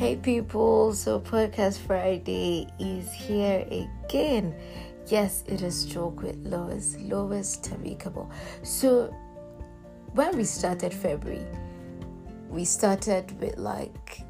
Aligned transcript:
Hey 0.00 0.16
people, 0.16 0.94
so 0.94 1.20
Podcast 1.20 1.80
Friday 1.80 2.66
is 2.78 3.12
here 3.12 3.66
again. 3.70 4.54
Yes, 5.08 5.44
it 5.46 5.60
is 5.60 5.84
Joke 5.84 6.22
with 6.22 6.36
Lois, 6.38 6.96
Lois 7.00 7.58
Tamikable. 7.58 8.32
So, 8.62 9.14
when 10.14 10.38
we 10.38 10.44
started 10.44 10.94
February, 10.94 11.44
we 12.48 12.64
started 12.64 13.38
with 13.42 13.58
like 13.58 14.22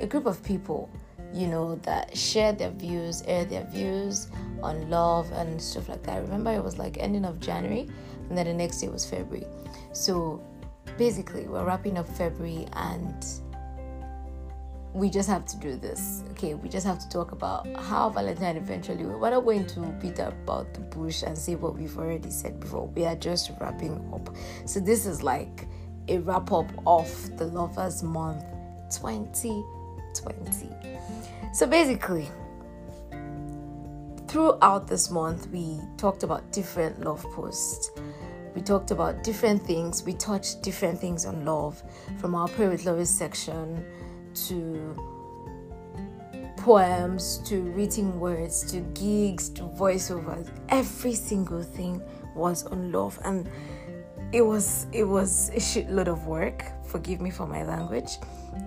a 0.00 0.08
group 0.08 0.26
of 0.26 0.42
people, 0.42 0.90
you 1.32 1.46
know, 1.46 1.76
that 1.84 2.16
shared 2.16 2.58
their 2.58 2.72
views, 2.72 3.22
aired 3.28 3.48
their 3.48 3.64
views 3.66 4.26
on 4.60 4.90
love 4.90 5.30
and 5.30 5.62
stuff 5.62 5.88
like 5.88 6.02
that. 6.02 6.16
I 6.16 6.18
remember 6.18 6.50
it 6.52 6.64
was 6.64 6.78
like 6.78 6.98
ending 6.98 7.24
of 7.24 7.38
January, 7.38 7.88
and 8.28 8.36
then 8.36 8.46
the 8.46 8.54
next 8.54 8.80
day 8.80 8.88
was 8.88 9.08
February. 9.08 9.46
So, 9.92 10.42
basically, 10.98 11.46
we're 11.46 11.64
wrapping 11.64 11.96
up 11.96 12.08
February 12.08 12.66
and 12.72 13.24
we 14.96 15.10
just 15.10 15.28
have 15.28 15.44
to 15.44 15.58
do 15.58 15.76
this. 15.76 16.24
Okay, 16.30 16.54
we 16.54 16.70
just 16.70 16.86
have 16.86 16.98
to 16.98 17.08
talk 17.10 17.32
about 17.32 17.68
how 17.76 18.08
Valentine 18.08 18.56
eventually. 18.56 19.04
We're 19.04 19.28
not 19.28 19.44
going 19.44 19.66
to 19.66 19.80
beat 20.00 20.18
about 20.18 20.72
the 20.72 20.80
bush 20.80 21.22
and 21.22 21.36
say 21.36 21.54
what 21.54 21.76
we've 21.76 21.98
already 21.98 22.30
said 22.30 22.58
before. 22.58 22.86
We 22.88 23.04
are 23.04 23.14
just 23.14 23.50
wrapping 23.60 24.10
up. 24.14 24.34
So 24.64 24.80
this 24.80 25.04
is 25.04 25.22
like 25.22 25.68
a 26.08 26.16
wrap 26.20 26.50
up 26.50 26.72
of 26.86 27.36
the 27.36 27.44
Lovers 27.44 28.02
Month 28.02 28.42
2020. 28.90 30.70
So 31.52 31.66
basically, 31.66 32.30
throughout 34.28 34.88
this 34.88 35.10
month, 35.10 35.46
we 35.48 35.78
talked 35.98 36.22
about 36.22 36.50
different 36.52 37.04
love 37.04 37.22
posts. 37.34 37.90
We 38.54 38.62
talked 38.62 38.92
about 38.92 39.22
different 39.22 39.62
things. 39.62 40.04
We 40.04 40.14
touched 40.14 40.62
different 40.62 40.98
things 40.98 41.26
on 41.26 41.44
love 41.44 41.82
from 42.16 42.34
our 42.34 42.48
Pray 42.48 42.68
with 42.68 42.86
Lovers 42.86 43.10
section 43.10 43.84
to 44.48 44.94
poems 46.56 47.38
to 47.44 47.60
written 47.76 48.18
words 48.18 48.70
to 48.72 48.80
gigs 49.00 49.48
to 49.50 49.62
voiceovers. 49.62 50.50
Every 50.68 51.14
single 51.14 51.62
thing 51.62 52.02
was 52.34 52.64
on 52.64 52.90
love 52.90 53.18
and 53.24 53.48
it 54.32 54.42
was 54.42 54.86
it 54.92 55.04
was 55.04 55.50
a 55.50 55.60
shitload 55.60 56.08
of 56.08 56.26
work. 56.26 56.64
Forgive 56.84 57.20
me 57.20 57.30
for 57.30 57.46
my 57.46 57.62
language. 57.62 58.18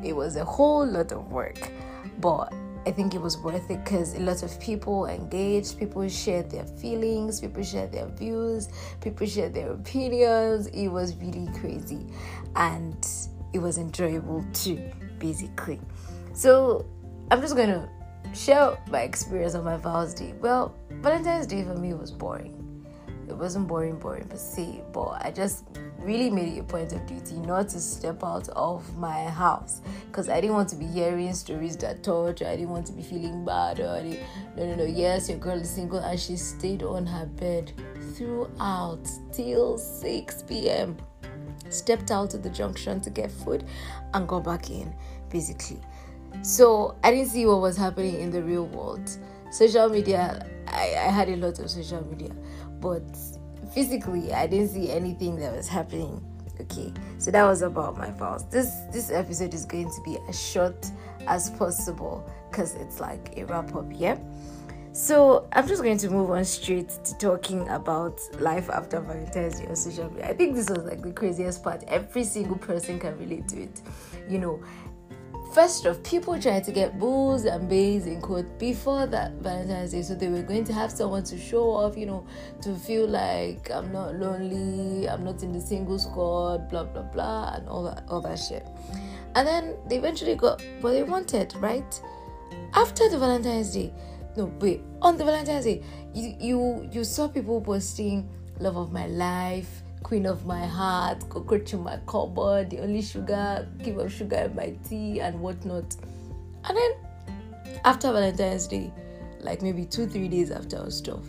It 0.04 0.16
was 0.16 0.38
a 0.38 0.46
whole 0.46 0.86
lot 0.86 1.12
of 1.12 1.32
work 1.32 1.72
but 2.20 2.54
I 2.86 2.92
think 2.92 3.14
it 3.14 3.22
was 3.22 3.38
worth 3.38 3.70
it 3.70 3.84
because 3.84 4.16
a 4.16 4.22
lot 4.22 4.42
of 4.44 4.58
people 4.62 5.06
engaged, 5.08 5.78
people 5.78 6.08
shared 6.08 6.50
their 6.50 6.66
feelings, 6.66 7.42
people 7.42 7.64
shared 7.64 7.92
their 7.92 8.08
views, 8.08 8.70
people 9.02 9.28
shared 9.28 9.54
their 9.54 9.74
opinions. 9.74 10.68
It 10.68 10.88
was 10.88 11.16
really 11.18 11.50
crazy 11.60 12.08
and 12.56 13.06
it 13.52 13.60
was 13.60 13.78
enjoyable 13.78 14.46
too 14.54 14.90
basically. 15.20 15.80
So 16.34 16.86
I'm 17.32 17.42
just 17.42 17.56
going 17.56 17.70
to 17.70 17.90
share 18.34 18.78
my 18.90 19.02
experience 19.02 19.56
on 19.56 19.64
my 19.64 19.78
Val's 19.78 20.14
Day. 20.14 20.34
Well, 20.40 20.76
Valentine's 20.90 21.48
Day 21.48 21.64
for 21.64 21.76
me 21.76 21.94
was 21.94 22.12
boring. 22.12 22.56
It 23.28 23.38
wasn't 23.38 23.68
boring, 23.68 24.00
boring 24.00 24.28
per 24.28 24.38
se, 24.38 24.82
but 24.92 25.22
I 25.24 25.32
just 25.32 25.66
really 26.00 26.32
made 26.32 26.58
it 26.58 26.60
a 26.62 26.64
point 26.64 26.94
of 26.94 27.06
duty 27.06 27.36
not 27.36 27.70
to 27.70 27.80
step 27.80 28.24
out 28.24 28.50
of 28.50 28.98
my 28.98 29.26
house 29.26 29.82
because 30.08 30.30
I 30.30 30.42
didn't 30.42 30.56
want 30.56 30.70
to 30.70 30.76
be 30.76 30.86
hearing 30.86 31.32
stories 31.34 31.78
that 31.78 32.02
touch. 32.02 32.42
I 32.42 32.56
didn't 32.56 32.70
want 32.70 32.88
to 32.88 32.94
be 32.94 33.04
feeling 33.04 33.46
bad 33.46 33.80
or 33.80 34.02
no, 34.58 34.66
no, 34.66 34.76
no. 34.76 34.84
Yes, 34.84 35.30
your 35.30 35.38
girl 35.38 35.60
is 35.60 35.70
single 35.70 36.00
and 36.00 36.20
she 36.20 36.38
stayed 36.38 36.82
on 36.82 37.06
her 37.06 37.28
bed 37.28 37.72
throughout 38.16 39.08
till 39.32 39.78
6 39.78 40.44
p.m 40.44 40.98
stepped 41.70 42.12
out 42.12 42.30
to 42.32 42.38
the 42.38 42.50
junction 42.50 43.02
to 43.02 43.10
get 43.10 43.32
food 43.32 43.66
and 44.14 44.28
got 44.28 44.44
back 44.44 44.70
in, 44.70 44.94
basically. 45.30 45.80
So 46.42 46.96
I 47.04 47.12
didn't 47.12 47.30
see 47.30 47.46
what 47.46 47.62
was 47.62 47.78
happening 47.78 48.20
in 48.20 48.32
the 48.32 48.42
real 48.42 48.66
world. 48.66 49.10
Social 49.52 49.90
media, 49.90 50.46
I, 50.68 50.96
I 50.98 51.12
had 51.12 51.30
a 51.30 51.36
lot 51.36 51.60
of 51.60 51.70
social 51.70 52.06
media, 52.06 52.32
but 52.80 53.04
physically, 53.74 54.32
I 54.34 54.48
didn't 54.48 54.70
see 54.70 54.92
anything 54.92 55.38
that 55.40 55.56
was 55.56 55.68
happening. 55.68 56.24
Okay, 56.62 56.92
so 57.18 57.32
that 57.32 57.44
was 57.46 57.62
about 57.62 57.98
my 57.98 58.12
files. 58.12 58.44
This 58.50 58.70
this 58.92 59.12
episode 59.12 59.54
is 59.54 59.66
going 59.66 59.90
to 59.90 60.02
be 60.04 60.18
as 60.28 60.40
short 60.40 60.92
as 61.26 61.50
possible 61.52 62.30
because 62.52 62.76
it's 62.76 63.00
like 63.00 63.38
a 63.38 63.46
wrap 63.46 63.74
up. 63.76 63.86
Yeah. 63.92 64.18
So 65.00 65.48
I'm 65.54 65.66
just 65.66 65.82
going 65.82 65.98
to 66.00 66.10
move 66.10 66.30
on 66.30 66.44
straight 66.44 66.90
to 67.06 67.18
talking 67.18 67.66
about 67.70 68.20
life 68.42 68.70
after 68.70 69.00
Valentine's 69.00 69.62
Day 69.62 69.68
on 69.68 69.78
social 69.78 70.10
media. 70.10 70.28
I 70.28 70.34
think 70.34 70.56
this 70.56 70.70
was 70.70 70.80
like 70.80 71.02
the 71.02 71.14
craziest 71.14 71.64
part. 71.64 71.86
Every 71.88 72.26
single 72.26 72.58
person 72.58 73.00
can 73.00 73.18
relate 73.18 73.48
to 73.48 73.62
it. 73.62 73.82
You 74.28 74.40
know, 74.40 74.62
first 75.54 75.88
off, 75.88 76.04
people 76.04 76.38
tried 76.38 76.66
to 76.66 76.74
get 76.74 77.00
bulls 77.00 77.46
and 77.46 77.70
bays 77.70 78.08
in 78.08 78.20
quote 78.20 78.60
before 78.60 79.08
that 79.08 79.32
Valentine's 79.36 79.94
Day, 79.94 80.02
so 80.02 80.16
they 80.16 80.28
were 80.28 80.42
going 80.42 80.66
to 80.66 80.74
have 80.74 80.92
someone 80.92 81.24
to 81.24 81.38
show 81.38 81.70
off, 81.70 81.96
you 81.96 82.06
know, 82.06 82.28
to 82.62 82.76
feel 82.76 83.08
like 83.08 83.72
I'm 83.72 83.94
not 83.94 84.16
lonely, 84.16 85.08
I'm 85.08 85.24
not 85.24 85.42
in 85.44 85.54
the 85.54 85.62
single 85.62 85.98
squad, 85.98 86.70
blah 86.70 86.84
blah 86.84 87.04
blah, 87.04 87.54
and 87.56 87.70
all 87.70 87.84
that 87.86 88.04
all 88.10 88.20
that 88.20 88.38
shit. 88.38 88.68
And 89.36 89.48
then 89.48 89.78
they 89.88 89.96
eventually 89.96 90.36
got 90.36 90.62
what 90.82 90.92
they 90.92 91.04
wanted, 91.04 91.56
right? 91.56 92.02
After 92.74 93.10
the 93.10 93.18
Valentine's 93.18 93.74
Day 93.74 93.94
no 94.38 94.46
wait. 94.60 94.82
On 95.02 95.18
the 95.18 95.26
valentine's 95.26 95.66
day 95.66 95.84
you 96.14 96.36
you 96.40 96.90
you 96.92 97.04
saw 97.04 97.28
people 97.28 97.62
posting 97.62 98.30
love 98.60 98.78
of 98.78 98.92
my 98.92 99.08
life 99.08 99.84
queen 100.04 100.26
of 100.26 100.46
my 100.46 100.66
heart 100.66 101.28
cockroach 101.30 101.74
in 101.74 101.82
my 101.82 101.98
cupboard 102.08 102.70
the 102.70 102.80
only 102.80 103.02
sugar 103.02 103.68
give 103.84 103.98
of 103.98 104.12
sugar 104.12 104.38
in 104.38 104.56
my 104.56 104.76
tea 104.88 105.20
and 105.20 105.40
whatnot. 105.40 105.96
And 106.66 106.78
then 106.78 106.92
after 107.86 108.12
valentine's 108.12 108.68
day 108.68 108.92
like 109.40 109.62
maybe 109.62 109.86
two 109.86 110.08
three 110.08 110.28
days 110.28 110.52
after 110.52 110.78
our 110.78 110.92
stuff 110.92 111.24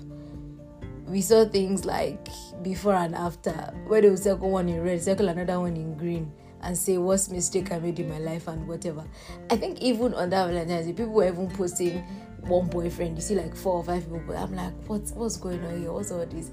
we 1.11 1.21
saw 1.21 1.45
things 1.45 1.85
like 1.85 2.29
before 2.63 2.95
and 2.95 3.15
after. 3.15 3.53
Where 3.89 4.01
they 4.01 4.11
would 4.11 4.19
circle 4.21 4.51
one 4.51 4.69
in 4.69 4.81
red 4.81 5.03
circle 5.03 5.29
another 5.29 5.59
one 5.59 5.77
in 5.77 5.97
green 5.97 6.33
and 6.63 6.77
say 6.77 6.99
what's 6.99 7.31
mistake 7.31 7.73
I 7.73 7.79
made 7.81 7.99
in 7.99 8.09
my 8.09 8.19
life 8.19 8.47
and 8.47 8.67
whatever. 8.69 9.05
I 9.51 9.57
think 9.57 9.81
even 9.81 10.15
on 10.15 10.31
that 10.31 10.47
Valentine's 10.47 10.87
Day, 10.87 10.93
people 10.93 11.13
were 11.13 11.27
even 11.27 11.49
posting 11.51 12.05
one 12.43 12.69
boyfriend. 12.69 13.17
You 13.17 13.23
see 13.23 13.35
like 13.35 13.55
four 13.55 13.75
or 13.75 13.85
five 13.85 14.05
people. 14.05 14.37
I'm 14.37 14.55
like, 14.55 14.73
what's 14.87 15.13
what's 15.13 15.37
going 15.37 15.65
on 15.65 15.81
here? 15.81 15.93
What's 15.93 16.11
all 16.11 16.25
this? 16.27 16.51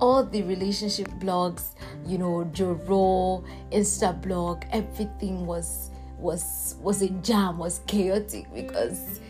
All 0.00 0.24
the 0.24 0.42
relationship 0.42 1.08
blogs, 1.20 1.74
you 2.04 2.18
know, 2.18 2.44
Joro, 2.52 3.44
Insta 3.70 4.20
blog, 4.20 4.64
everything 4.72 5.46
was 5.46 5.90
was 6.18 6.76
was 6.80 7.02
a 7.02 7.08
jam, 7.10 7.58
was 7.58 7.80
chaotic 7.86 8.46
because 8.54 9.20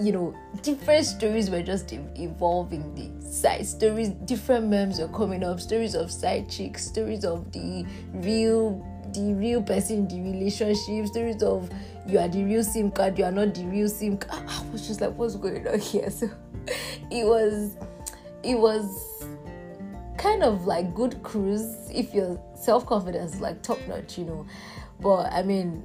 you 0.00 0.12
know 0.12 0.34
different 0.62 1.04
stories 1.04 1.50
were 1.50 1.62
just 1.62 1.92
evolving 1.92 2.94
the 2.94 3.26
side 3.26 3.66
stories 3.66 4.08
different 4.24 4.66
memes 4.66 4.98
were 4.98 5.08
coming 5.08 5.44
up 5.44 5.60
stories 5.60 5.94
of 5.94 6.10
side 6.10 6.48
chicks 6.48 6.86
stories 6.86 7.22
of 7.22 7.52
the 7.52 7.84
real 8.14 8.82
the 9.14 9.32
real 9.34 9.62
person 9.62 9.98
in 9.98 10.08
the 10.08 10.20
relationship, 10.20 11.06
stories 11.06 11.42
of 11.42 11.70
you 12.06 12.18
are 12.18 12.28
the 12.28 12.44
real 12.44 12.62
SIM 12.62 12.90
card, 12.90 13.18
you 13.18 13.24
are 13.24 13.32
not 13.32 13.54
the 13.54 13.64
real 13.64 13.88
SIM 13.88 14.18
card. 14.18 14.42
I 14.48 14.62
was 14.72 14.86
just 14.86 15.00
like, 15.00 15.14
what's 15.16 15.36
going 15.36 15.66
on 15.66 15.78
here? 15.78 16.10
So 16.10 16.28
it 17.10 17.26
was 17.26 17.76
it 18.42 18.58
was 18.58 19.24
kind 20.18 20.42
of 20.42 20.66
like 20.66 20.94
good 20.94 21.22
cruise 21.22 21.90
if 21.92 22.14
your 22.14 22.40
self 22.54 22.86
confidence 22.86 23.40
like 23.40 23.62
top 23.62 23.78
notch, 23.88 24.18
you 24.18 24.24
know. 24.24 24.46
But 25.00 25.32
I 25.32 25.42
mean, 25.42 25.82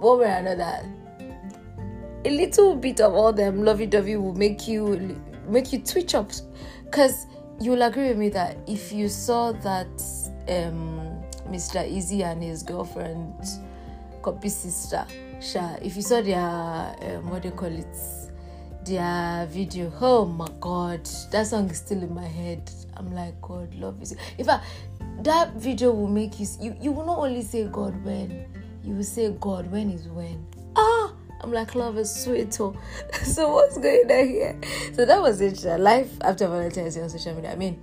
one 0.00 0.20
way 0.20 0.26
or 0.26 0.36
another, 0.36 0.88
a 2.24 2.30
little 2.30 2.74
bit 2.74 3.00
of 3.00 3.14
all 3.14 3.32
them 3.32 3.64
lovey 3.64 3.86
dovey 3.86 4.16
will 4.16 4.34
make 4.34 4.66
you 4.66 5.20
make 5.48 5.72
you 5.72 5.80
twitch 5.80 6.14
up, 6.14 6.30
because 6.84 7.26
you'll 7.60 7.82
agree 7.82 8.08
with 8.08 8.18
me 8.18 8.28
that 8.30 8.56
if 8.66 8.92
you 8.92 9.08
saw 9.08 9.52
that 9.52 9.86
um 10.48 11.05
Mr. 11.48 11.84
Eazi 11.88 12.22
and 12.22 12.42
his 12.42 12.62
girlfriend, 12.62 13.34
Cuppy 14.22 14.50
sister, 14.50 15.06
Sha. 15.40 15.76
If 15.82 15.96
you 15.96 16.02
saw 16.02 16.20
their 16.20 16.38
um, 16.38 17.30
what 17.30 17.42
do 17.42 17.48
you 17.48 17.54
call 17.54 17.72
it, 17.72 17.96
their 18.84 19.46
video, 19.46 19.92
oh 20.00 20.24
my 20.24 20.48
god, 20.60 21.04
that 21.30 21.46
song 21.46 21.70
is 21.70 21.78
still 21.78 22.02
in 22.02 22.14
my 22.14 22.26
head. 22.26 22.70
I'm 22.96 23.14
like, 23.14 23.40
God, 23.40 23.74
love 23.74 24.00
is. 24.02 24.16
In 24.38 24.44
fact, 24.44 24.64
that 25.22 25.54
video 25.54 25.92
will 25.92 26.08
make 26.08 26.40
you, 26.40 26.46
you. 26.60 26.76
You 26.80 26.92
will 26.92 27.06
not 27.06 27.18
only 27.18 27.42
say 27.42 27.64
God 27.64 28.04
when, 28.04 28.46
you 28.82 28.94
will 28.94 29.04
say 29.04 29.30
God 29.40 29.70
when 29.70 29.90
is 29.90 30.08
when. 30.08 30.46
Ah. 30.74 31.12
I'm 31.42 31.52
like, 31.52 31.74
love 31.74 31.98
is 31.98 32.12
sweet. 32.24 32.58
Oh. 32.60 32.74
so 33.22 33.52
what's 33.52 33.76
going 33.78 34.10
on 34.10 34.26
here? 34.26 34.60
So 34.94 35.04
that 35.04 35.20
was 35.20 35.40
it. 35.40 35.62
Life 35.78 36.16
after 36.22 36.48
Valentine's 36.48 36.94
Day 36.94 37.02
on 37.02 37.10
social 37.10 37.34
media. 37.34 37.52
I 37.52 37.56
mean, 37.56 37.82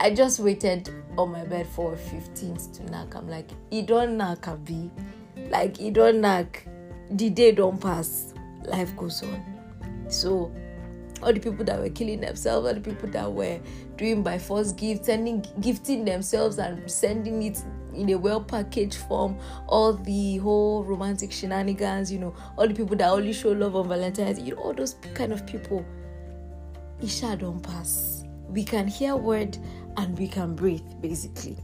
I 0.00 0.10
just 0.10 0.40
waited 0.40 0.90
on 1.16 1.32
my 1.32 1.44
bed 1.44 1.66
for 1.68 1.94
15th 1.94 2.76
to 2.76 2.90
knock. 2.90 3.14
I'm 3.14 3.28
like, 3.28 3.50
it 3.70 3.86
don't 3.86 4.16
knock, 4.16 4.46
be 4.64 4.90
like 5.50 5.80
it 5.80 5.94
don't 5.94 6.20
knock. 6.20 6.62
The 7.10 7.30
day 7.30 7.52
don't 7.52 7.80
pass. 7.80 8.34
Life 8.64 8.96
goes 8.96 9.22
on. 9.22 9.42
So 10.08 10.52
all 11.22 11.32
the 11.32 11.40
people 11.40 11.64
that 11.64 11.78
were 11.78 11.90
killing 11.90 12.20
themselves, 12.20 12.66
all 12.66 12.74
the 12.74 12.80
people 12.80 13.08
that 13.10 13.32
were 13.32 13.60
doing 13.96 14.22
by 14.22 14.38
force 14.38 14.72
gifts, 14.72 15.06
sending 15.06 15.44
gifting 15.60 16.04
themselves 16.04 16.58
and 16.58 16.90
sending 16.90 17.42
it 17.42 17.62
in 17.94 18.10
a 18.10 18.16
well 18.16 18.40
packaged 18.40 18.96
form, 19.08 19.38
all 19.68 19.92
the 19.92 20.38
whole 20.38 20.84
romantic 20.84 21.30
shenanigans, 21.30 22.10
you 22.10 22.18
know, 22.18 22.34
all 22.56 22.66
the 22.66 22.74
people 22.74 22.96
that 22.96 23.08
only 23.08 23.32
show 23.32 23.52
love 23.52 23.76
on 23.76 23.88
Valentine's, 23.88 24.40
you 24.40 24.54
know, 24.54 24.62
all 24.62 24.74
those 24.74 24.96
kind 25.14 25.32
of 25.32 25.46
people. 25.46 25.84
Isha 27.02 27.36
don't 27.36 27.60
pass. 27.60 28.24
We 28.48 28.64
can 28.64 28.86
hear 28.86 29.16
word 29.16 29.58
and 29.96 30.18
we 30.18 30.28
can 30.28 30.54
breathe, 30.54 30.84
basically. 31.00 31.56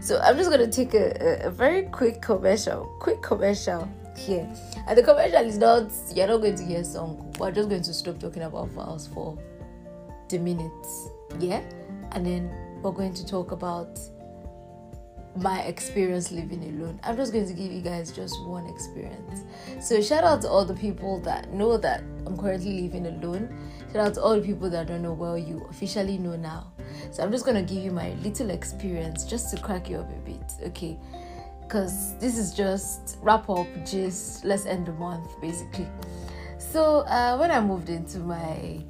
So 0.00 0.18
I'm 0.20 0.36
just 0.36 0.50
gonna 0.50 0.70
take 0.70 0.94
a, 0.94 1.44
a, 1.44 1.48
a 1.48 1.50
very 1.50 1.82
quick 1.84 2.22
commercial, 2.22 2.84
quick 3.00 3.22
commercial 3.22 3.88
here. 4.16 4.48
And 4.86 4.96
the 4.96 5.02
commercial 5.02 5.44
is 5.44 5.58
not 5.58 5.90
you're 6.14 6.26
not 6.26 6.38
going 6.38 6.56
to 6.56 6.64
hear 6.64 6.80
a 6.80 6.84
song. 6.84 7.34
We're 7.38 7.52
just 7.52 7.68
going 7.68 7.82
to 7.82 7.94
stop 7.94 8.18
talking 8.18 8.42
about 8.42 8.68
vows 8.68 9.06
for 9.08 9.38
the 10.28 10.38
minutes. 10.38 11.08
Yeah? 11.38 11.62
And 12.12 12.26
then 12.26 12.50
we're 12.82 12.92
going 12.92 13.14
to 13.14 13.26
talk 13.26 13.52
about 13.52 13.98
my 15.36 15.60
experience 15.62 16.32
living 16.32 16.62
alone. 16.64 16.98
I'm 17.04 17.16
just 17.16 17.32
going 17.32 17.46
to 17.46 17.54
give 17.54 17.70
you 17.70 17.80
guys 17.80 18.10
just 18.10 18.42
one 18.44 18.66
experience. 18.66 19.44
So 19.80 20.00
shout 20.02 20.24
out 20.24 20.42
to 20.42 20.48
all 20.48 20.64
the 20.64 20.74
people 20.74 21.20
that 21.20 21.52
know 21.52 21.76
that 21.78 22.02
I'm 22.26 22.36
currently 22.36 22.82
living 22.82 23.06
alone. 23.06 23.56
Shout 23.92 24.08
out 24.08 24.14
to 24.14 24.22
all 24.22 24.34
the 24.34 24.46
people 24.46 24.68
that 24.70 24.88
don't 24.88 25.02
know 25.02 25.12
well 25.12 25.38
you 25.38 25.66
officially 25.70 26.18
know 26.18 26.36
now. 26.36 26.72
So 27.10 27.22
I'm 27.22 27.30
just 27.30 27.44
gonna 27.44 27.62
give 27.62 27.82
you 27.82 27.90
my 27.90 28.12
little 28.22 28.50
experience 28.50 29.24
just 29.24 29.54
to 29.54 29.62
crack 29.62 29.88
you 29.88 29.98
up 29.98 30.10
a 30.10 30.20
bit, 30.28 30.52
okay? 30.68 30.98
Because 31.62 32.18
this 32.18 32.36
is 32.36 32.52
just 32.54 33.18
wrap 33.22 33.48
up, 33.48 33.66
just 33.84 34.44
let's 34.44 34.66
end 34.66 34.86
the 34.86 34.92
month 34.92 35.40
basically. 35.40 35.88
So 36.58 37.00
uh, 37.00 37.36
when 37.36 37.50
I 37.50 37.60
moved 37.60 37.88
into 37.88 38.18
my 38.18 38.82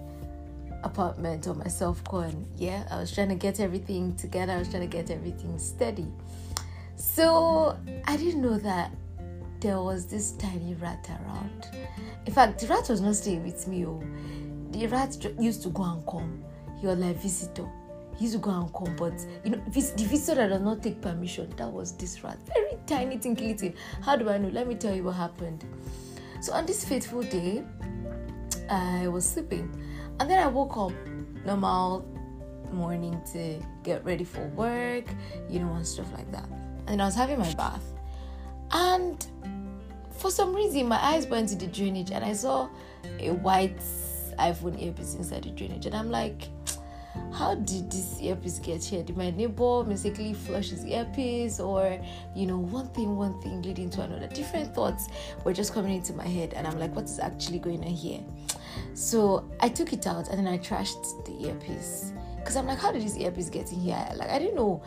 apartment 0.82 1.46
or 1.46 1.54
my 1.54 1.68
self 1.68 2.02
con, 2.04 2.46
yeah, 2.56 2.84
I 2.90 2.98
was 2.98 3.12
trying 3.12 3.28
to 3.28 3.34
get 3.34 3.60
everything 3.60 4.16
together. 4.16 4.52
I 4.52 4.58
was 4.58 4.68
trying 4.68 4.88
to 4.88 4.96
get 4.96 5.10
everything 5.10 5.58
steady. 5.58 6.06
So 6.96 7.78
I 8.06 8.16
didn't 8.16 8.42
know 8.42 8.58
that 8.58 8.92
there 9.60 9.80
was 9.80 10.06
this 10.06 10.32
tiny 10.32 10.74
rat 10.74 11.08
around. 11.08 11.68
In 12.26 12.32
fact, 12.32 12.60
the 12.60 12.66
rat 12.66 12.88
was 12.88 13.00
not 13.00 13.14
staying 13.14 13.44
with 13.44 13.66
me. 13.68 13.86
Oh, 13.86 14.02
the 14.70 14.86
rat 14.86 15.16
used 15.38 15.62
to 15.62 15.68
go 15.70 15.82
and 15.84 16.06
come. 16.06 16.44
He 16.80 16.86
was 16.86 16.98
like 16.98 17.16
visitor. 17.16 17.68
He 18.20 18.26
used 18.26 18.37
to 18.37 18.40
go 18.43 18.50
and 18.50 18.70
come, 18.75 18.94
but 18.96 19.14
you 19.44 19.52
know, 19.52 19.62
this 19.69 19.93
the 19.93 20.05
visitor 20.05 20.43
that 20.43 20.49
does 20.50 20.61
not 20.61 20.82
take 20.82 21.00
permission, 21.00 21.49
that 21.56 21.72
was 21.72 21.96
this 21.96 22.22
rat. 22.22 22.37
Very 22.49 22.76
tiny, 22.87 23.17
tinky 23.17 23.55
little. 23.55 23.72
How 24.02 24.14
do 24.14 24.28
I 24.28 24.37
know? 24.37 24.50
Let 24.50 24.69
me 24.69 24.75
tell 24.75 24.94
you 24.94 25.05
what 25.05 25.14
happened. 25.14 25.64
So 26.43 26.52
on 26.52 26.67
this 26.67 26.84
fateful 26.84 27.22
day, 27.22 27.64
I 28.69 29.08
was 29.08 29.25
sleeping, 29.26 29.75
and 30.20 30.28
then 30.28 30.38
I 30.38 30.49
woke 30.49 30.76
up 30.76 30.93
normal 31.46 32.06
morning 32.70 33.19
to 33.32 33.58
get 33.84 34.05
ready 34.05 34.25
for 34.25 34.46
work, 34.49 35.06
you 35.49 35.61
know, 35.61 35.73
and 35.73 35.87
stuff 35.87 36.12
like 36.12 36.31
that. 36.31 36.46
And 36.88 37.00
I 37.00 37.06
was 37.06 37.14
having 37.14 37.38
my 37.38 37.55
bath, 37.55 37.87
and 38.73 39.26
for 40.11 40.31
some 40.31 40.55
reason, 40.55 40.88
my 40.88 41.02
eyes 41.02 41.26
went 41.26 41.49
to 41.49 41.56
the 41.56 41.69
drainage, 41.69 42.11
and 42.11 42.23
I 42.23 42.34
saw 42.34 42.69
a 43.19 43.31
white 43.31 43.78
iPhone 44.38 44.78
earpiece 44.78 45.14
inside 45.14 45.44
the 45.44 45.52
drainage, 45.52 45.87
and 45.87 45.94
I'm 45.94 46.11
like 46.11 46.50
how 47.32 47.54
did 47.54 47.90
this 47.90 48.20
earpiece 48.20 48.58
get 48.58 48.82
here? 48.82 49.02
Did 49.02 49.16
my 49.16 49.30
neighbor 49.30 49.84
mistakenly 49.84 50.34
flush 50.34 50.70
his 50.70 50.84
earpiece, 50.84 51.60
or 51.60 51.98
you 52.34 52.46
know, 52.46 52.58
one 52.58 52.88
thing, 52.88 53.16
one 53.16 53.40
thing 53.40 53.62
leading 53.62 53.90
to 53.90 54.02
another? 54.02 54.26
Different 54.28 54.74
thoughts 54.74 55.08
were 55.44 55.52
just 55.52 55.72
coming 55.72 55.96
into 55.96 56.12
my 56.12 56.26
head, 56.26 56.54
and 56.54 56.66
I'm 56.66 56.78
like, 56.78 56.94
what 56.94 57.04
is 57.04 57.18
actually 57.18 57.58
going 57.58 57.84
on 57.84 57.90
here? 57.90 58.20
So 58.94 59.48
I 59.60 59.68
took 59.68 59.92
it 59.92 60.06
out 60.06 60.28
and 60.28 60.38
then 60.38 60.46
I 60.46 60.58
trashed 60.58 61.24
the 61.24 61.48
earpiece 61.48 62.12
because 62.36 62.56
I'm 62.56 62.66
like, 62.66 62.78
how 62.78 62.92
did 62.92 63.02
this 63.02 63.16
earpiece 63.16 63.48
get 63.48 63.72
in 63.72 63.80
here? 63.80 64.08
Like, 64.16 64.30
I 64.30 64.38
didn't 64.38 64.56
know. 64.56 64.82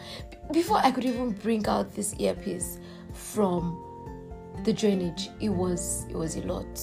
Before 0.52 0.78
I 0.78 0.92
could 0.92 1.06
even 1.06 1.32
bring 1.32 1.66
out 1.68 1.94
this 1.94 2.16
earpiece 2.20 2.80
from 3.14 3.80
the 4.64 4.74
drainage, 4.74 5.30
it 5.40 5.50
was 5.50 6.06
it 6.10 6.16
was 6.16 6.36
a 6.36 6.42
lot. 6.42 6.80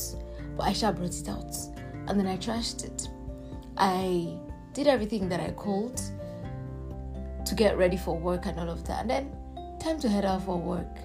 But 0.56 0.64
I 0.64 0.72
shall 0.72 0.92
brought 0.92 1.14
it 1.14 1.28
out, 1.28 1.54
and 2.08 2.18
then 2.18 2.26
I 2.26 2.36
trashed 2.36 2.84
it. 2.84 3.08
I 3.76 4.38
did 4.72 4.86
everything 4.86 5.28
that 5.28 5.40
I 5.40 5.50
could 5.50 6.00
to 7.44 7.54
get 7.54 7.76
ready 7.76 7.96
for 7.96 8.16
work 8.16 8.46
and 8.46 8.58
all 8.58 8.70
of 8.70 8.86
that. 8.86 9.02
And 9.02 9.10
then 9.10 9.32
time 9.80 9.98
to 10.00 10.08
head 10.08 10.24
out 10.24 10.42
for 10.42 10.56
work. 10.56 10.98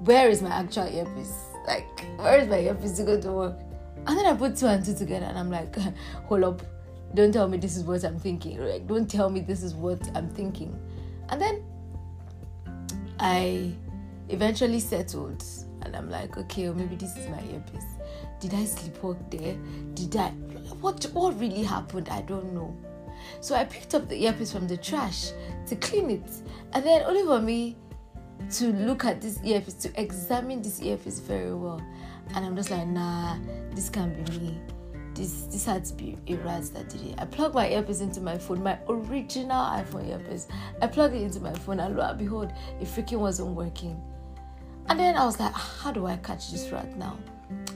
Where 0.00 0.28
is 0.28 0.40
my 0.40 0.50
actual 0.50 0.86
earpiece? 0.86 1.34
Like, 1.66 2.06
where 2.16 2.38
is 2.38 2.48
my 2.48 2.60
earpiece 2.60 2.92
to 2.92 3.04
go 3.04 3.20
to 3.20 3.32
work? 3.32 3.58
And 4.06 4.18
then 4.18 4.26
I 4.26 4.34
put 4.34 4.56
two 4.56 4.66
and 4.66 4.84
two 4.84 4.94
together 4.94 5.26
and 5.26 5.38
I'm 5.38 5.50
like, 5.50 5.76
hold 6.24 6.44
up, 6.44 6.62
don't 7.14 7.32
tell 7.32 7.48
me 7.48 7.58
this 7.58 7.76
is 7.76 7.84
what 7.84 8.02
I'm 8.04 8.18
thinking. 8.18 8.58
Like, 8.58 8.86
don't 8.86 9.10
tell 9.10 9.28
me 9.28 9.40
this 9.40 9.62
is 9.62 9.74
what 9.74 10.00
I'm 10.16 10.30
thinking. 10.30 10.78
And 11.28 11.40
then 11.40 11.62
I 13.18 13.72
eventually 14.30 14.80
settled 14.80 15.44
and 15.82 15.94
I'm 15.94 16.08
like, 16.08 16.36
okay, 16.38 16.68
well, 16.68 16.78
maybe 16.78 16.96
this 16.96 17.16
is 17.16 17.28
my 17.28 17.42
earpiece. 17.42 17.84
Did 18.40 18.54
I 18.54 18.64
sleepwalk 18.64 19.30
there? 19.30 19.56
Did 19.94 20.16
I 20.16 20.30
what 20.80 21.04
what 21.12 21.38
really 21.38 21.62
happened? 21.62 22.08
I 22.08 22.22
don't 22.22 22.52
know. 22.54 22.76
So 23.40 23.54
I 23.54 23.64
picked 23.64 23.94
up 23.94 24.08
the 24.08 24.24
earpiece 24.24 24.50
from 24.52 24.66
the 24.66 24.76
trash 24.76 25.32
to 25.66 25.76
clean 25.76 26.10
it, 26.10 26.30
and 26.72 26.84
then 26.84 27.02
only 27.02 27.22
for 27.22 27.40
me 27.40 27.76
to 28.52 28.72
look 28.72 29.04
at 29.04 29.20
this 29.20 29.38
earpiece 29.44 29.74
to 29.74 30.00
examine 30.00 30.62
this 30.62 30.80
earpiece 30.80 31.20
very 31.20 31.54
well, 31.54 31.82
and 32.34 32.44
I'm 32.44 32.56
just 32.56 32.70
like, 32.70 32.86
nah, 32.86 33.36
this 33.74 33.90
can't 33.90 34.14
be 34.24 34.38
me. 34.38 34.60
This 35.14 35.42
this 35.46 35.66
had 35.66 35.84
to 35.84 35.94
be 35.94 36.16
a 36.28 36.36
rat 36.36 36.64
that 36.72 36.88
did 36.88 37.02
it. 37.02 37.14
I 37.18 37.26
plugged 37.26 37.54
my 37.54 37.68
earpiece 37.68 38.00
into 38.00 38.22
my 38.22 38.38
phone, 38.38 38.62
my 38.62 38.78
original 38.88 39.50
iPhone 39.50 40.08
earpiece. 40.08 40.48
I 40.80 40.86
plugged 40.86 41.14
it 41.14 41.22
into 41.22 41.40
my 41.40 41.52
phone, 41.52 41.80
and 41.80 41.96
lo 41.96 42.08
and 42.08 42.18
behold, 42.18 42.50
it 42.80 42.86
freaking 42.86 43.18
wasn't 43.18 43.54
working. 43.54 44.00
And 44.88 44.98
then 44.98 45.16
I 45.16 45.26
was 45.26 45.38
like, 45.38 45.52
ah, 45.54 45.76
how 45.82 45.92
do 45.92 46.06
I 46.06 46.16
catch 46.16 46.50
this 46.50 46.70
rat 46.70 46.96
now? 46.96 47.18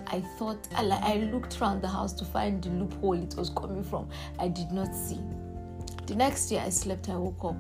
I 0.06 0.20
thought 0.20 0.68
I, 0.74 1.28
looked 1.32 1.60
around 1.60 1.82
the 1.82 1.88
house 1.88 2.12
to 2.14 2.24
find 2.24 2.62
the 2.62 2.70
loophole 2.70 3.14
it 3.14 3.34
was 3.36 3.50
coming 3.50 3.82
from. 3.82 4.08
I 4.38 4.48
did 4.48 4.70
not 4.70 4.94
see. 4.94 5.20
The 6.06 6.14
next 6.14 6.48
day 6.48 6.58
I 6.58 6.68
slept, 6.68 7.08
I 7.08 7.16
woke 7.16 7.44
up. 7.44 7.56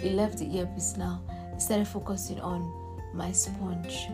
He 0.00 0.10
left 0.10 0.38
the 0.38 0.56
earpiece 0.56 0.96
now. 0.96 1.22
I 1.28 1.58
started 1.58 1.88
focusing 1.88 2.40
on 2.40 2.72
my 3.12 3.32
sponge. 3.32 4.08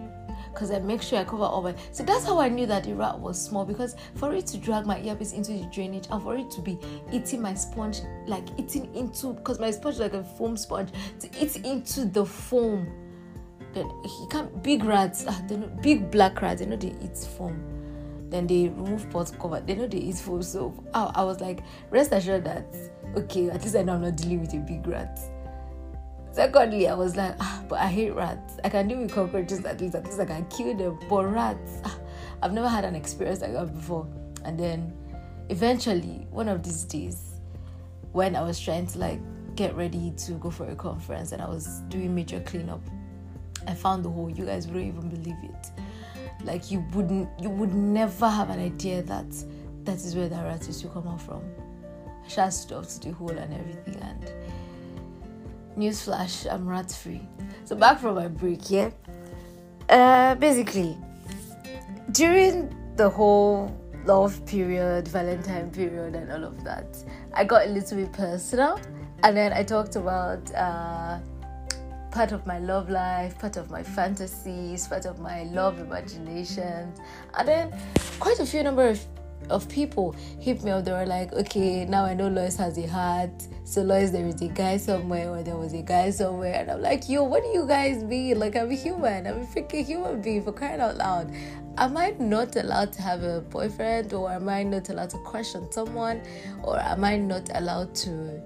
Because 0.52 0.70
I 0.70 0.78
make 0.78 1.02
sure 1.02 1.18
I 1.18 1.24
cover 1.24 1.44
all 1.44 1.62
my 1.62 1.74
so 1.92 2.02
that's 2.02 2.24
how 2.24 2.40
I 2.40 2.48
knew 2.48 2.64
that 2.66 2.84
the 2.84 2.94
rat 2.94 3.18
was 3.18 3.40
small 3.42 3.66
because 3.66 3.94
for 4.14 4.34
it 4.34 4.46
to 4.48 4.58
drag 4.58 4.86
my 4.86 4.98
earpiece 5.00 5.32
into 5.32 5.52
the 5.52 5.66
drainage 5.66 6.06
and 6.10 6.22
for 6.22 6.34
it 6.34 6.50
to 6.52 6.62
be 6.62 6.78
eating 7.12 7.42
my 7.42 7.52
sponge, 7.52 8.00
like 8.26 8.46
eating 8.58 8.94
into 8.94 9.34
because 9.34 9.58
my 9.60 9.70
sponge 9.70 9.96
is 9.96 10.00
like 10.00 10.14
a 10.14 10.24
foam 10.24 10.56
sponge, 10.56 10.90
to 11.20 11.28
eat 11.38 11.56
into 11.56 12.06
the 12.06 12.24
foam 12.24 12.90
then 13.76 13.90
he 14.02 14.26
can't 14.28 14.62
big 14.62 14.84
rats 14.84 15.24
ah, 15.28 15.40
they 15.46 15.56
know, 15.56 15.66
big 15.82 16.10
black 16.10 16.40
rats 16.40 16.60
they 16.60 16.66
know 16.66 16.76
they 16.76 16.94
eat 17.02 17.16
foam. 17.16 17.62
Then 18.30 18.46
they 18.46 18.68
remove 18.68 19.08
pot 19.10 19.30
cover 19.38 19.60
they 19.60 19.74
know 19.74 19.86
they 19.86 19.98
eat 19.98 20.16
foam. 20.16 20.42
So 20.42 20.74
I, 20.94 21.22
was 21.22 21.40
like 21.40 21.62
rest 21.90 22.12
assured 22.12 22.44
that 22.44 22.74
okay 23.16 23.50
at 23.50 23.62
least 23.62 23.76
i 23.76 23.82
know 23.82 23.94
i'm 23.94 24.02
not 24.02 24.16
dealing 24.16 24.40
with 24.40 24.54
a 24.54 24.58
big 24.58 24.86
rat. 24.86 25.20
Secondly 26.32 26.88
i 26.88 26.94
was 26.94 27.16
like 27.16 27.36
ah, 27.38 27.62
but 27.68 27.78
i 27.78 27.86
hate 27.86 28.14
rats. 28.14 28.54
I 28.64 28.70
can 28.70 28.88
deal 28.88 28.98
with 28.98 29.12
cockroaches 29.12 29.64
at 29.64 29.80
least 29.80 29.94
at 29.94 30.04
least 30.04 30.18
i 30.20 30.24
can 30.24 30.46
kill 30.46 30.74
them. 30.74 30.98
But 31.08 31.26
rats 31.26 31.80
ah, 31.84 31.98
i've 32.42 32.52
never 32.52 32.68
had 32.68 32.84
an 32.84 32.96
experience 32.96 33.42
like 33.42 33.52
that 33.52 33.74
before. 33.74 34.08
And 34.44 34.58
then 34.58 34.92
eventually 35.50 36.26
one 36.30 36.48
of 36.48 36.62
these 36.62 36.84
days 36.84 37.40
when 38.12 38.34
i 38.34 38.42
was 38.42 38.58
trying 38.58 38.86
to 38.86 38.98
like 38.98 39.20
get 39.54 39.74
ready 39.76 40.12
to 40.16 40.32
go 40.32 40.50
for 40.50 40.68
a 40.68 40.74
conference 40.74 41.30
and 41.30 41.40
i 41.40 41.48
was 41.48 41.82
doing 41.88 42.12
major 42.14 42.40
cleanup 42.40 42.80
I 43.66 43.74
found 43.74 44.04
the 44.04 44.10
hole. 44.10 44.30
You 44.30 44.46
guys 44.46 44.66
wouldn't 44.66 44.86
even 44.86 45.08
believe 45.08 45.36
it. 45.42 45.70
Like 46.44 46.70
you 46.70 46.84
wouldn't, 46.92 47.28
you 47.40 47.50
would 47.50 47.74
never 47.74 48.28
have 48.28 48.50
an 48.50 48.60
idea 48.60 49.02
that 49.02 49.26
that 49.84 49.96
is 49.96 50.14
where 50.14 50.28
the 50.28 50.36
rat 50.36 50.66
used 50.66 50.82
to 50.82 50.88
come 50.88 51.08
out 51.08 51.20
from. 51.20 51.42
I 52.24 52.28
just 52.28 52.62
stuffed 52.62 53.02
the 53.02 53.12
hole 53.12 53.30
and 53.30 53.52
everything. 53.52 53.96
And 54.02 54.32
newsflash, 55.76 56.52
I'm 56.52 56.68
rat 56.68 56.92
free. 56.92 57.22
So 57.64 57.76
back 57.76 58.00
from 58.00 58.16
my 58.16 58.28
break, 58.28 58.70
yeah. 58.70 58.90
Uh, 59.88 60.34
basically, 60.34 60.96
during 62.12 62.74
the 62.96 63.08
whole 63.08 63.76
love 64.04 64.44
period, 64.46 65.08
Valentine 65.08 65.70
period, 65.70 66.14
and 66.14 66.30
all 66.32 66.44
of 66.44 66.64
that, 66.64 66.96
I 67.32 67.44
got 67.44 67.66
a 67.66 67.70
little 67.70 67.98
bit 67.98 68.12
personal, 68.12 68.80
and 69.22 69.36
then 69.36 69.52
I 69.52 69.62
talked 69.62 69.96
about. 69.96 70.52
Uh, 70.54 71.18
part 72.16 72.32
of 72.32 72.46
my 72.46 72.58
love 72.58 72.88
life, 72.88 73.38
part 73.38 73.58
of 73.58 73.70
my 73.70 73.82
fantasies, 73.82 74.88
part 74.88 75.04
of 75.04 75.18
my 75.18 75.42
love 75.42 75.78
imaginations. 75.78 76.98
And 77.36 77.46
then 77.46 77.78
quite 78.18 78.40
a 78.40 78.46
few 78.46 78.62
number 78.62 78.88
of, 78.88 79.04
of 79.50 79.68
people 79.68 80.16
hit 80.40 80.64
me 80.64 80.70
up. 80.70 80.86
They 80.86 80.92
were 80.92 81.04
like, 81.04 81.34
okay, 81.34 81.84
now 81.84 82.06
I 82.06 82.14
know 82.14 82.28
Lois 82.28 82.56
has 82.56 82.78
a 82.78 82.86
heart. 82.86 83.46
So 83.64 83.82
Lois, 83.82 84.12
there 84.12 84.26
is 84.26 84.40
a 84.40 84.48
guy 84.48 84.78
somewhere 84.78 85.28
or 85.28 85.42
there 85.42 85.58
was 85.58 85.74
a 85.74 85.82
guy 85.82 86.08
somewhere. 86.08 86.54
And 86.54 86.70
I'm 86.70 86.80
like, 86.80 87.06
yo, 87.06 87.22
what 87.22 87.42
do 87.42 87.50
you 87.50 87.66
guys 87.68 88.02
mean? 88.02 88.38
Like 88.38 88.56
I'm 88.56 88.70
a 88.70 88.74
human. 88.74 89.26
I'm 89.26 89.42
a 89.42 89.44
freaking 89.44 89.84
human 89.84 90.22
being 90.22 90.42
for 90.42 90.52
crying 90.52 90.80
out 90.80 90.96
loud. 90.96 91.30
Am 91.76 91.98
I 91.98 92.14
not 92.18 92.56
allowed 92.56 92.94
to 92.94 93.02
have 93.02 93.24
a 93.24 93.42
boyfriend 93.42 94.14
or 94.14 94.30
am 94.30 94.48
I 94.48 94.62
not 94.62 94.88
allowed 94.88 95.10
to 95.10 95.18
crush 95.18 95.54
on 95.54 95.70
someone 95.70 96.22
or 96.62 96.80
am 96.80 97.04
I 97.04 97.18
not 97.18 97.50
allowed 97.52 97.94
to 97.96 98.40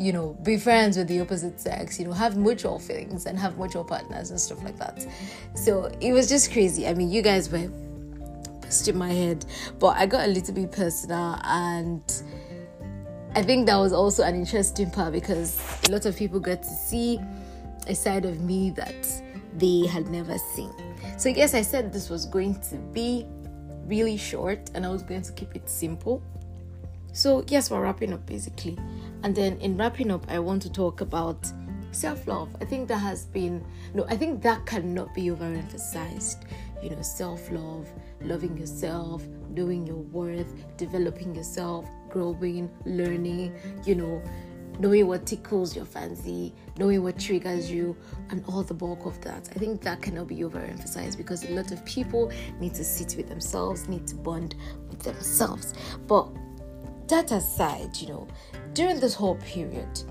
you 0.00 0.14
know, 0.14 0.32
be 0.42 0.56
friends 0.56 0.96
with 0.96 1.08
the 1.08 1.20
opposite 1.20 1.60
sex, 1.60 2.00
you 2.00 2.06
know, 2.06 2.12
have 2.12 2.34
mutual 2.34 2.78
feelings 2.78 3.26
and 3.26 3.38
have 3.38 3.58
mutual 3.58 3.84
partners 3.84 4.30
and 4.30 4.40
stuff 4.40 4.64
like 4.64 4.78
that. 4.78 5.06
So 5.54 5.92
it 6.00 6.14
was 6.14 6.26
just 6.26 6.52
crazy. 6.52 6.88
I 6.88 6.94
mean, 6.94 7.10
you 7.10 7.20
guys 7.20 7.52
were 7.52 7.68
busting 8.62 8.96
my 8.96 9.12
head, 9.12 9.44
but 9.78 9.98
I 9.98 10.06
got 10.06 10.26
a 10.26 10.32
little 10.32 10.54
bit 10.54 10.72
personal 10.72 11.38
and 11.44 12.02
I 13.34 13.42
think 13.42 13.66
that 13.66 13.76
was 13.76 13.92
also 13.92 14.22
an 14.22 14.34
interesting 14.34 14.90
part 14.90 15.12
because 15.12 15.60
a 15.86 15.92
lot 15.92 16.06
of 16.06 16.16
people 16.16 16.40
got 16.40 16.62
to 16.62 16.68
see 16.70 17.20
a 17.86 17.94
side 17.94 18.24
of 18.24 18.40
me 18.40 18.70
that 18.70 19.06
they 19.58 19.86
had 19.86 20.08
never 20.08 20.38
seen. 20.38 20.72
So, 21.18 21.28
yes, 21.28 21.52
I 21.52 21.60
said 21.60 21.92
this 21.92 22.08
was 22.08 22.24
going 22.24 22.58
to 22.70 22.76
be 22.76 23.26
really 23.84 24.16
short 24.16 24.70
and 24.74 24.86
I 24.86 24.88
was 24.88 25.02
going 25.02 25.20
to 25.20 25.32
keep 25.32 25.54
it 25.54 25.68
simple. 25.68 26.22
So, 27.12 27.44
yes, 27.48 27.70
we're 27.70 27.82
wrapping 27.82 28.14
up 28.14 28.24
basically. 28.24 28.78
And 29.22 29.34
then 29.34 29.58
in 29.58 29.76
wrapping 29.76 30.10
up, 30.10 30.24
I 30.28 30.38
want 30.38 30.62
to 30.62 30.72
talk 30.72 31.00
about 31.00 31.50
self 31.92 32.26
love. 32.26 32.54
I 32.60 32.64
think 32.64 32.88
that 32.88 32.98
has 32.98 33.26
been, 33.26 33.64
no, 33.94 34.04
I 34.08 34.16
think 34.16 34.42
that 34.42 34.66
cannot 34.66 35.14
be 35.14 35.24
overemphasized. 35.26 36.44
You 36.82 36.90
know, 36.90 37.02
self 37.02 37.50
love, 37.50 37.88
loving 38.22 38.56
yourself, 38.56 39.26
knowing 39.50 39.86
your 39.86 39.96
worth, 39.96 40.54
developing 40.76 41.34
yourself, 41.34 41.86
growing, 42.08 42.70
learning, 42.86 43.54
you 43.84 43.94
know, 43.94 44.22
knowing 44.78 45.06
what 45.06 45.26
tickles 45.26 45.76
your 45.76 45.84
fancy, 45.84 46.54
knowing 46.78 47.02
what 47.02 47.18
triggers 47.18 47.70
you, 47.70 47.94
and 48.30 48.42
all 48.46 48.62
the 48.62 48.72
bulk 48.72 49.04
of 49.04 49.20
that. 49.20 49.48
I 49.54 49.58
think 49.58 49.82
that 49.82 50.00
cannot 50.00 50.26
be 50.26 50.36
overemphasized 50.36 51.18
because 51.18 51.44
a 51.44 51.50
lot 51.50 51.70
of 51.70 51.84
people 51.84 52.32
need 52.58 52.74
to 52.74 52.84
sit 52.84 53.14
with 53.16 53.28
themselves, 53.28 53.88
need 53.88 54.06
to 54.06 54.14
bond 54.14 54.54
with 54.88 55.00
themselves. 55.00 55.74
But 56.06 56.30
that 57.10 57.30
aside, 57.32 57.96
you 57.96 58.08
know, 58.08 58.28
during 58.72 58.98
this 59.00 59.14
whole 59.14 59.36
period, 59.36 60.02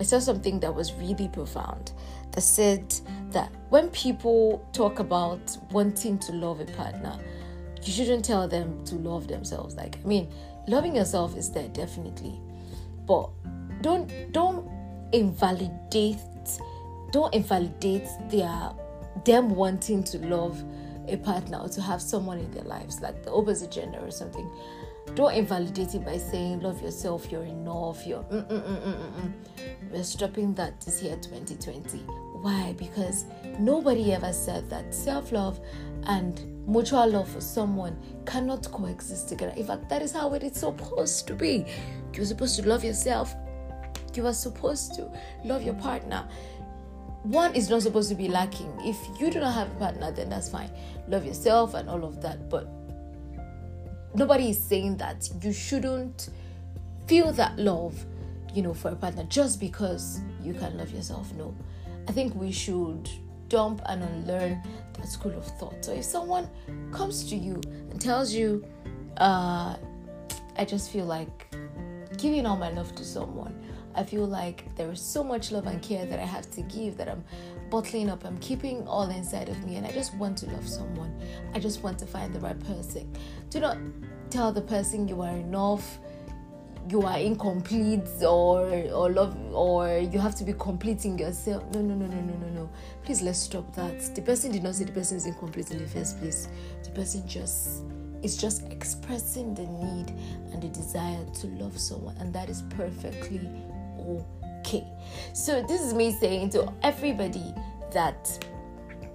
I 0.00 0.02
saw 0.02 0.18
something 0.18 0.58
that 0.60 0.74
was 0.74 0.92
really 0.94 1.28
profound 1.28 1.92
that 2.32 2.40
said 2.40 2.92
that 3.30 3.52
when 3.68 3.90
people 3.90 4.66
talk 4.72 4.98
about 4.98 5.56
wanting 5.70 6.18
to 6.20 6.32
love 6.32 6.60
a 6.60 6.64
partner, 6.64 7.18
you 7.82 7.92
shouldn't 7.92 8.24
tell 8.24 8.48
them 8.48 8.84
to 8.86 8.96
love 8.96 9.28
themselves. 9.28 9.74
Like, 9.74 9.98
I 10.02 10.06
mean, 10.06 10.32
loving 10.66 10.96
yourself 10.96 11.36
is 11.36 11.50
there 11.50 11.68
definitely, 11.68 12.40
but 13.06 13.30
don't 13.82 14.32
don't 14.32 14.68
invalidate 15.12 16.18
don't 17.12 17.32
invalidate 17.34 18.08
their 18.30 18.72
them 19.24 19.50
wanting 19.50 20.02
to 20.02 20.18
love 20.26 20.62
a 21.08 21.16
partner 21.18 21.58
or 21.58 21.68
to 21.68 21.80
have 21.80 22.00
someone 22.02 22.38
in 22.38 22.50
their 22.50 22.64
lives, 22.64 23.00
like 23.00 23.22
the 23.22 23.32
opposite 23.32 23.70
gender 23.70 23.98
or 23.98 24.10
something. 24.10 24.50
Don't 25.14 25.34
invalidate 25.34 25.94
it 25.94 26.04
by 26.04 26.18
saying 26.18 26.60
love 26.60 26.82
yourself, 26.82 27.30
you're 27.30 27.44
enough, 27.44 28.04
you're 28.06 28.22
mm, 28.24 28.48
mm, 28.48 28.82
mm, 28.82 29.32
we're 29.92 30.02
stopping 30.02 30.54
that 30.54 30.80
this 30.80 31.02
year 31.02 31.16
2020. 31.16 31.98
Why? 32.42 32.74
Because 32.76 33.26
nobody 33.58 34.12
ever 34.12 34.32
said 34.32 34.68
that 34.70 34.92
self-love 34.92 35.60
and 36.06 36.44
mutual 36.66 37.08
love 37.08 37.28
for 37.28 37.40
someone 37.40 37.96
cannot 38.26 38.70
coexist 38.72 39.28
together. 39.28 39.52
In 39.56 39.66
fact, 39.66 39.88
that 39.88 40.02
is 40.02 40.12
how 40.12 40.32
it 40.34 40.42
is 40.42 40.56
supposed 40.56 41.28
to 41.28 41.34
be. 41.34 41.64
You're 42.12 42.24
supposed 42.24 42.56
to 42.56 42.68
love 42.68 42.82
yourself. 42.82 43.34
You 44.14 44.26
are 44.26 44.34
supposed 44.34 44.94
to 44.94 45.10
love 45.44 45.62
your 45.62 45.74
partner. 45.74 46.28
One 47.22 47.54
is 47.54 47.70
not 47.70 47.82
supposed 47.82 48.08
to 48.10 48.14
be 48.14 48.28
lacking. 48.28 48.72
If 48.80 48.98
you 49.20 49.30
do 49.30 49.40
not 49.40 49.54
have 49.54 49.70
a 49.72 49.74
partner, 49.76 50.10
then 50.10 50.28
that's 50.28 50.48
fine. 50.48 50.70
Love 51.08 51.24
yourself 51.24 51.74
and 51.74 51.88
all 51.88 52.04
of 52.04 52.20
that. 52.20 52.50
But 52.50 52.68
nobody 54.14 54.50
is 54.50 54.62
saying 54.62 54.96
that 54.98 55.28
you 55.42 55.52
shouldn't 55.52 56.30
feel 57.06 57.32
that 57.32 57.58
love, 57.58 57.94
you 58.54 58.62
know, 58.62 58.72
for 58.74 58.90
a 58.90 58.96
partner 58.96 59.24
just 59.24 59.60
because 59.60 60.20
you 60.42 60.54
can 60.54 60.76
love 60.78 60.90
yourself. 60.92 61.32
No. 61.34 61.54
I 62.08 62.12
think 62.12 62.34
we 62.34 62.52
should 62.52 63.08
dump 63.48 63.82
and 63.86 64.02
unlearn 64.02 64.62
that 64.94 65.08
school 65.08 65.32
of 65.32 65.46
thought. 65.58 65.84
So 65.84 65.92
if 65.92 66.04
someone 66.04 66.48
comes 66.92 67.28
to 67.30 67.36
you 67.36 67.60
and 67.90 68.00
tells 68.00 68.32
you, 68.32 68.64
uh, 69.16 69.76
I 70.56 70.64
just 70.64 70.90
feel 70.90 71.04
like 71.04 71.54
giving 72.16 72.46
all 72.46 72.56
my 72.56 72.70
love 72.70 72.94
to 72.96 73.04
someone, 73.04 73.63
I 73.94 74.02
feel 74.04 74.26
like 74.26 74.74
there 74.76 74.90
is 74.90 75.00
so 75.00 75.22
much 75.22 75.52
love 75.52 75.66
and 75.66 75.80
care 75.80 76.06
that 76.06 76.18
I 76.18 76.24
have 76.24 76.50
to 76.52 76.62
give 76.62 76.96
that 76.96 77.08
I'm 77.08 77.24
bottling 77.70 78.10
up, 78.10 78.24
I'm 78.24 78.38
keeping 78.38 78.86
all 78.86 79.08
inside 79.10 79.48
of 79.48 79.64
me, 79.64 79.76
and 79.76 79.86
I 79.86 79.92
just 79.92 80.14
want 80.14 80.38
to 80.38 80.46
love 80.50 80.68
someone. 80.68 81.20
I 81.54 81.58
just 81.58 81.82
want 81.82 81.98
to 82.00 82.06
find 82.06 82.34
the 82.34 82.40
right 82.40 82.58
person. 82.60 83.12
Do 83.50 83.60
not 83.60 83.78
tell 84.30 84.52
the 84.52 84.62
person 84.62 85.06
you 85.08 85.20
are 85.22 85.36
enough 85.36 85.98
you 86.88 87.02
are 87.02 87.18
incomplete 87.18 88.06
or 88.22 88.68
or 88.92 89.10
love 89.10 89.36
or 89.52 89.98
you 89.98 90.18
have 90.18 90.34
to 90.34 90.44
be 90.44 90.52
completing 90.52 91.18
yourself. 91.18 91.64
No, 91.72 91.80
no, 91.80 91.94
no, 91.94 92.06
no, 92.06 92.20
no, 92.20 92.34
no, 92.34 92.48
no. 92.48 92.70
Please 93.02 93.22
let's 93.22 93.38
stop 93.38 93.74
that. 93.74 94.14
The 94.14 94.20
person 94.20 94.52
did 94.52 94.62
not 94.62 94.74
say 94.74 94.84
the 94.84 94.92
person 94.92 95.16
is 95.16 95.26
incomplete 95.26 95.70
in 95.70 95.78
the 95.78 95.86
first 95.86 96.20
place. 96.20 96.48
The 96.82 96.90
person 96.90 97.26
just 97.26 97.84
is 98.22 98.36
just 98.36 98.64
expressing 98.70 99.54
the 99.54 99.62
need 99.62 100.10
and 100.52 100.62
the 100.62 100.68
desire 100.68 101.24
to 101.40 101.46
love 101.46 101.78
someone, 101.78 102.16
and 102.18 102.32
that 102.34 102.48
is 102.48 102.62
perfectly 102.70 103.48
okay. 104.60 104.84
So 105.32 105.62
this 105.62 105.80
is 105.80 105.94
me 105.94 106.12
saying 106.12 106.50
to 106.50 106.72
everybody 106.82 107.54
that 107.92 108.44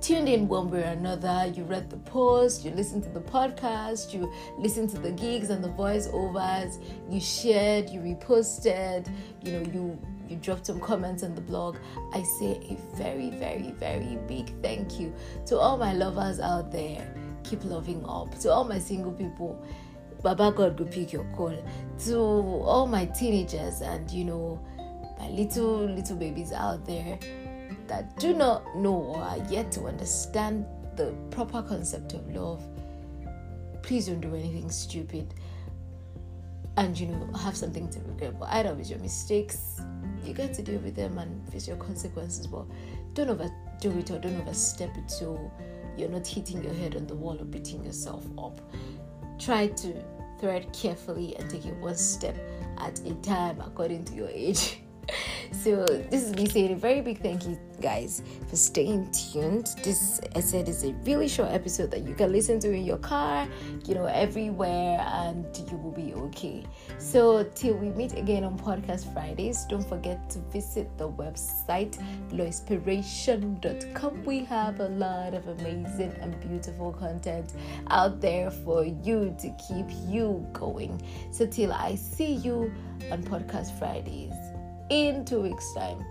tuned 0.01 0.29
in 0.29 0.48
one 0.48 0.71
way 0.71 0.81
or 0.81 0.91
another. 0.91 1.51
You 1.53 1.63
read 1.63 1.89
the 1.89 1.98
post, 1.98 2.63
you 2.63 2.71
listened 2.71 3.03
to 3.03 3.09
the 3.09 3.21
podcast, 3.21 4.13
you 4.13 4.31
listened 4.57 4.89
to 4.91 5.00
the 5.00 5.12
gigs 5.12 5.50
and 5.50 5.63
the 5.63 5.69
voiceovers, 5.69 6.81
you 7.09 7.19
shared, 7.19 7.89
you 7.89 8.00
reposted, 8.00 9.07
you 9.43 9.51
know, 9.53 9.71
you 9.71 10.00
you 10.29 10.36
dropped 10.36 10.67
some 10.67 10.79
comments 10.79 11.24
on 11.24 11.33
the 11.33 11.41
blog. 11.41 11.77
I 12.13 12.21
say 12.21 12.51
a 12.69 12.77
very, 12.95 13.31
very, 13.31 13.71
very 13.71 14.19
big 14.27 14.51
thank 14.62 15.00
you 15.00 15.12
to 15.48 15.57
all 15.57 15.75
my 15.75 15.93
lovers 15.93 16.39
out 16.39 16.71
there. 16.71 17.12
Keep 17.43 17.65
loving 17.65 18.05
up. 18.07 18.38
To 18.41 18.51
all 18.51 18.63
my 18.63 18.77
single 18.77 19.12
people, 19.12 19.59
Baba 20.21 20.51
God 20.51 20.79
will 20.79 20.88
pick 20.88 21.13
your 21.13 21.25
call. 21.35 21.55
To 22.05 22.17
all 22.17 22.88
my 22.88 23.05
teenagers 23.05 23.81
and 23.81 24.09
you 24.09 24.25
know 24.25 24.65
my 25.19 25.29
little 25.29 25.85
little 25.85 26.15
babies 26.15 26.51
out 26.51 26.85
there 26.85 27.19
that 27.88 28.17
do 28.17 28.33
not 28.33 28.75
know 28.75 28.93
or 28.93 29.17
are 29.17 29.38
yet 29.49 29.71
to 29.73 29.85
understand 29.85 30.65
the 30.95 31.13
proper 31.31 31.61
concept 31.61 32.13
of 32.13 32.29
love, 32.33 32.63
please 33.81 34.07
don't 34.07 34.21
do 34.21 34.35
anything 34.35 34.69
stupid 34.69 35.33
and 36.77 36.97
you 36.97 37.07
know 37.07 37.29
have 37.33 37.55
something 37.55 37.89
to 37.89 37.99
regret. 38.01 38.39
But 38.39 38.49
either 38.49 38.73
with 38.73 38.89
your 38.89 38.99
mistakes, 38.99 39.81
you 40.23 40.33
get 40.33 40.53
to 40.55 40.61
deal 40.61 40.79
with 40.79 40.95
them 40.95 41.17
and 41.17 41.47
face 41.51 41.67
your 41.67 41.77
consequences. 41.77 42.47
But 42.47 42.65
don't 43.13 43.29
overdo 43.29 43.97
it 43.97 44.11
or 44.11 44.19
don't 44.19 44.39
overstep 44.41 44.95
it 44.97 45.11
so 45.11 45.51
you're 45.97 46.09
not 46.09 46.25
hitting 46.25 46.63
your 46.63 46.73
head 46.73 46.95
on 46.95 47.07
the 47.07 47.15
wall 47.15 47.38
or 47.39 47.45
beating 47.45 47.83
yourself 47.83 48.25
up. 48.38 48.61
Try 49.39 49.67
to 49.67 49.93
thread 50.39 50.72
carefully 50.74 51.36
and 51.38 51.50
take 51.50 51.65
it 51.65 51.75
one 51.77 51.96
step 51.96 52.38
at 52.77 53.00
a 53.05 53.13
time 53.15 53.62
according 53.62 54.05
to 54.05 54.13
your 54.13 54.29
age. 54.29 54.81
so 55.51 55.85
this 55.85 56.23
is 56.23 56.33
me 56.35 56.47
saying 56.47 56.73
a 56.73 56.75
very 56.75 57.01
big 57.01 57.21
thank 57.21 57.45
you 57.45 57.57
guys 57.81 58.21
for 58.49 58.55
staying 58.55 59.09
tuned. 59.11 59.67
This 59.83 60.19
i 60.35 60.39
said 60.39 60.67
is 60.67 60.83
a 60.83 60.93
really 61.05 61.27
short 61.27 61.49
episode 61.51 61.91
that 61.91 62.01
you 62.01 62.13
can 62.13 62.31
listen 62.31 62.59
to 62.61 62.71
in 62.71 62.83
your 62.83 62.97
car 62.97 63.47
you 63.85 63.95
know 63.95 64.05
everywhere 64.05 64.99
and 64.99 65.45
you 65.69 65.77
will 65.77 65.91
be 65.91 66.13
okay. 66.13 66.65
So 66.97 67.43
till 67.55 67.75
we 67.75 67.89
meet 67.89 68.13
again 68.13 68.43
on 68.43 68.57
podcast 68.57 69.11
fridays 69.13 69.65
don't 69.65 69.87
forget 69.87 70.29
to 70.31 70.39
visit 70.51 70.89
the 70.97 71.09
website 71.09 71.97
lawinspiration.com 72.31 74.23
we 74.25 74.43
have 74.45 74.79
a 74.79 74.89
lot 74.89 75.33
of 75.33 75.47
amazing 75.47 76.13
and 76.21 76.39
beautiful 76.41 76.91
content 76.93 77.53
out 77.89 78.19
there 78.21 78.51
for 78.51 78.83
you 78.83 79.35
to 79.39 79.49
keep 79.67 79.85
you 80.07 80.45
going. 80.53 81.01
So 81.31 81.45
till 81.45 81.71
i 81.71 81.95
see 81.95 82.33
you 82.33 82.71
on 83.11 83.23
podcast 83.23 83.77
fridays 83.79 84.33
in 84.89 85.25
two 85.25 85.41
weeks' 85.41 85.74
time. 85.74 86.05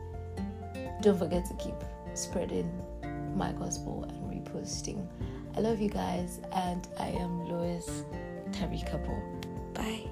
Don't 1.03 1.19
forget 1.19 1.45
to 1.47 1.55
keep 1.55 1.75
spreading 2.15 2.71
my 3.35 3.53
gospel 3.53 4.05
and 4.05 4.31
reposting. 4.31 5.07
I 5.57 5.61
love 5.61 5.81
you 5.81 5.89
guys, 5.89 6.41
and 6.53 6.87
I 6.99 7.09
am 7.09 7.49
Lois 7.49 8.05
Tariq 8.53 8.89
Bye. 9.75 10.09